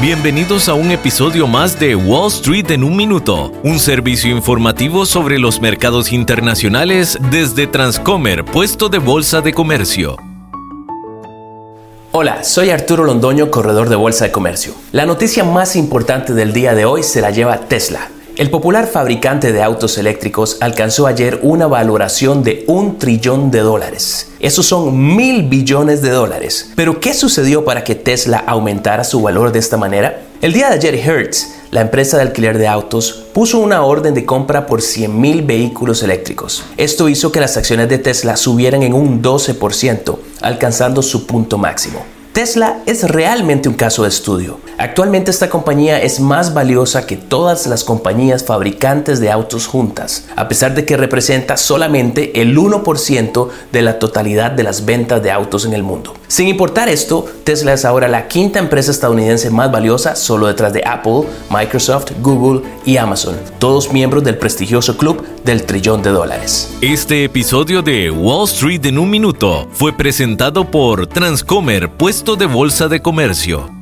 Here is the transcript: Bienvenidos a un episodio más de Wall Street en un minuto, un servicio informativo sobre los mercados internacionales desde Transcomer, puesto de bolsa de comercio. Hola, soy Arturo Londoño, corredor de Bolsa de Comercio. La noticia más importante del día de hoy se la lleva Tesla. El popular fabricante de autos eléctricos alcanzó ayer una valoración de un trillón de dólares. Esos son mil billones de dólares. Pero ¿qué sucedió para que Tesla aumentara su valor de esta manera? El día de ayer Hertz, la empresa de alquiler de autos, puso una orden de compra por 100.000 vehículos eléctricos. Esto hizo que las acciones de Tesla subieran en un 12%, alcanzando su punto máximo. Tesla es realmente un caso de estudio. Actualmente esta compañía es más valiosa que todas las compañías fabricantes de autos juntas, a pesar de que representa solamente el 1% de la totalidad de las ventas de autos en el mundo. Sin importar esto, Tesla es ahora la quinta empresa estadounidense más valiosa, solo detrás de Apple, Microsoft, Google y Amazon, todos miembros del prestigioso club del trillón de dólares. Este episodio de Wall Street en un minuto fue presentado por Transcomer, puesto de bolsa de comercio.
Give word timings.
Bienvenidos 0.00 0.68
a 0.68 0.74
un 0.74 0.90
episodio 0.90 1.46
más 1.46 1.78
de 1.78 1.94
Wall 1.94 2.26
Street 2.26 2.68
en 2.72 2.82
un 2.82 2.96
minuto, 2.96 3.52
un 3.62 3.78
servicio 3.78 4.36
informativo 4.36 5.06
sobre 5.06 5.38
los 5.38 5.60
mercados 5.60 6.12
internacionales 6.12 7.16
desde 7.30 7.68
Transcomer, 7.68 8.44
puesto 8.44 8.88
de 8.88 8.98
bolsa 8.98 9.40
de 9.40 9.54
comercio. 9.54 10.16
Hola, 12.10 12.42
soy 12.42 12.70
Arturo 12.70 13.04
Londoño, 13.04 13.52
corredor 13.52 13.88
de 13.88 13.94
Bolsa 13.94 14.24
de 14.24 14.32
Comercio. 14.32 14.74
La 14.90 15.06
noticia 15.06 15.44
más 15.44 15.76
importante 15.76 16.34
del 16.34 16.52
día 16.52 16.74
de 16.74 16.84
hoy 16.84 17.04
se 17.04 17.20
la 17.20 17.30
lleva 17.30 17.60
Tesla. 17.60 18.08
El 18.36 18.50
popular 18.50 18.88
fabricante 18.88 19.52
de 19.52 19.62
autos 19.62 19.96
eléctricos 19.96 20.56
alcanzó 20.60 21.06
ayer 21.06 21.38
una 21.42 21.68
valoración 21.68 22.42
de 22.42 22.64
un 22.66 22.98
trillón 22.98 23.52
de 23.52 23.60
dólares. 23.60 24.32
Esos 24.40 24.66
son 24.66 25.14
mil 25.14 25.44
billones 25.44 26.02
de 26.02 26.10
dólares. 26.10 26.72
Pero 26.74 26.98
¿qué 26.98 27.14
sucedió 27.14 27.64
para 27.64 27.84
que 27.84 27.94
Tesla 27.94 28.38
aumentara 28.38 29.04
su 29.04 29.22
valor 29.22 29.52
de 29.52 29.60
esta 29.60 29.76
manera? 29.76 30.22
El 30.42 30.52
día 30.52 30.68
de 30.68 30.74
ayer 30.74 30.96
Hertz, 30.96 31.54
la 31.70 31.80
empresa 31.80 32.16
de 32.16 32.24
alquiler 32.24 32.58
de 32.58 32.66
autos, 32.66 33.24
puso 33.32 33.60
una 33.60 33.84
orden 33.84 34.14
de 34.14 34.26
compra 34.26 34.66
por 34.66 34.80
100.000 34.80 35.46
vehículos 35.46 36.02
eléctricos. 36.02 36.64
Esto 36.76 37.08
hizo 37.08 37.30
que 37.30 37.38
las 37.38 37.56
acciones 37.56 37.88
de 37.88 37.98
Tesla 37.98 38.36
subieran 38.36 38.82
en 38.82 38.94
un 38.94 39.22
12%, 39.22 40.18
alcanzando 40.40 41.02
su 41.02 41.24
punto 41.28 41.56
máximo. 41.56 42.04
Tesla 42.32 42.82
es 42.84 43.08
realmente 43.08 43.68
un 43.68 43.76
caso 43.76 44.02
de 44.02 44.08
estudio. 44.08 44.58
Actualmente 44.84 45.30
esta 45.30 45.48
compañía 45.48 46.02
es 46.02 46.20
más 46.20 46.52
valiosa 46.52 47.06
que 47.06 47.16
todas 47.16 47.66
las 47.66 47.84
compañías 47.84 48.44
fabricantes 48.44 49.18
de 49.18 49.30
autos 49.30 49.66
juntas, 49.66 50.26
a 50.36 50.46
pesar 50.46 50.74
de 50.74 50.84
que 50.84 50.98
representa 50.98 51.56
solamente 51.56 52.42
el 52.42 52.54
1% 52.54 53.48
de 53.72 53.80
la 53.80 53.98
totalidad 53.98 54.50
de 54.50 54.62
las 54.62 54.84
ventas 54.84 55.22
de 55.22 55.30
autos 55.30 55.64
en 55.64 55.72
el 55.72 55.82
mundo. 55.82 56.12
Sin 56.28 56.48
importar 56.48 56.90
esto, 56.90 57.24
Tesla 57.44 57.72
es 57.72 57.86
ahora 57.86 58.08
la 58.08 58.28
quinta 58.28 58.58
empresa 58.58 58.90
estadounidense 58.90 59.48
más 59.48 59.72
valiosa, 59.72 60.16
solo 60.16 60.48
detrás 60.48 60.74
de 60.74 60.84
Apple, 60.84 61.22
Microsoft, 61.48 62.10
Google 62.20 62.60
y 62.84 62.98
Amazon, 62.98 63.36
todos 63.58 63.90
miembros 63.90 64.22
del 64.22 64.36
prestigioso 64.36 64.98
club 64.98 65.24
del 65.44 65.62
trillón 65.62 66.02
de 66.02 66.10
dólares. 66.10 66.76
Este 66.82 67.24
episodio 67.24 67.80
de 67.80 68.10
Wall 68.10 68.44
Street 68.44 68.84
en 68.84 68.98
un 68.98 69.08
minuto 69.08 69.66
fue 69.72 69.96
presentado 69.96 70.70
por 70.70 71.06
Transcomer, 71.06 71.90
puesto 71.90 72.36
de 72.36 72.44
bolsa 72.44 72.88
de 72.88 73.00
comercio. 73.00 73.73